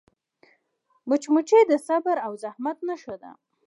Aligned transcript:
مچمچۍ 1.07 1.61
د 1.67 1.73
صبر 1.87 2.17
او 2.25 2.31
زحمت 2.43 2.77
نښه 2.87 3.15
ده 3.21 3.31